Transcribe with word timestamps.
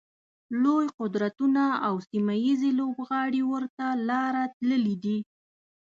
لوی 0.63 0.87
قدرتونه 0.99 1.63
او 1.87 1.95
سیمه 2.09 2.35
ییز 2.45 2.61
لوبغاړي 2.79 3.41
ورته 3.51 3.85
لاره 4.09 4.43
تللي 4.55 4.95
دي. 5.03 5.17